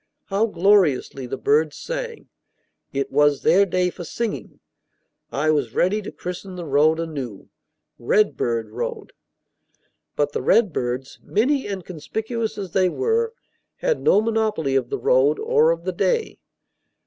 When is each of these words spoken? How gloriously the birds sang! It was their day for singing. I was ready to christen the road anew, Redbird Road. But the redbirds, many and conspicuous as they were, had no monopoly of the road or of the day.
How 0.29 0.47
gloriously 0.47 1.27
the 1.27 1.37
birds 1.37 1.77
sang! 1.77 2.27
It 2.91 3.11
was 3.11 3.43
their 3.43 3.67
day 3.67 3.91
for 3.91 4.03
singing. 4.03 4.59
I 5.31 5.51
was 5.51 5.75
ready 5.75 6.01
to 6.01 6.11
christen 6.11 6.55
the 6.55 6.65
road 6.65 6.99
anew, 6.99 7.49
Redbird 7.99 8.71
Road. 8.71 9.13
But 10.15 10.31
the 10.31 10.41
redbirds, 10.41 11.19
many 11.21 11.67
and 11.67 11.85
conspicuous 11.85 12.57
as 12.57 12.71
they 12.71 12.89
were, 12.89 13.35
had 13.75 14.01
no 14.01 14.21
monopoly 14.21 14.75
of 14.75 14.89
the 14.89 14.97
road 14.97 15.37
or 15.37 15.69
of 15.69 15.83
the 15.83 15.93
day. 15.93 16.39